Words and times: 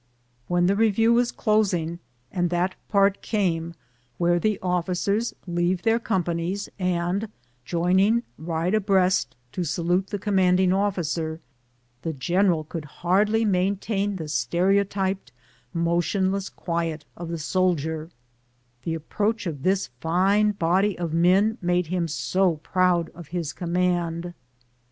When 0.47 0.65
the 0.65 0.75
review 0.75 1.13
was 1.13 1.31
closing, 1.31 1.99
and 2.31 2.49
that 2.49 2.73
part 2.87 3.21
came 3.21 3.75
where 4.17 4.39
the 4.39 4.57
officers 4.63 5.35
leave 5.45 5.83
their 5.83 5.99
companies 5.99 6.67
and, 6.79 7.29
join 7.65 7.99
ing, 7.99 8.23
ride 8.39 8.73
abreast 8.73 9.35
to 9.51 9.63
salute 9.63 10.07
the 10.07 10.17
commanding 10.17 10.73
officer, 10.73 11.39
the 12.01 12.13
general 12.13 12.63
could 12.63 12.85
hardly 12.85 13.45
maintain 13.45 14.15
the 14.15 14.27
stereotyped, 14.27 15.31
motion 15.71 16.31
WESTERN 16.31 16.33
HOSPITALITY. 16.33 16.89
33 16.89 16.89
less 16.89 17.05
quiet 17.05 17.05
of 17.15 17.29
the 17.29 17.37
soldier— 17.37 18.09
the 18.85 18.95
approach 18.95 19.45
of 19.45 19.61
this 19.61 19.91
fine 19.99 20.49
body 20.53 20.97
of 20.97 21.13
men 21.13 21.59
made 21.61 21.85
him 21.93 22.07
so 22.07 22.55
proud 22.63 23.11
of 23.11 23.27
his 23.27 23.53
command. 23.53 24.33